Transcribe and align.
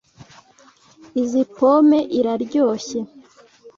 Izoi 1.21 1.45
pome 1.55 1.99
iraryoshye. 2.19 2.99